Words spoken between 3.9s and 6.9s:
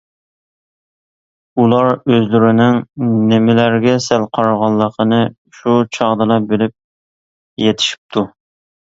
سەل قارىغانلىقىنى شۇ چاغدىلا بىلىپ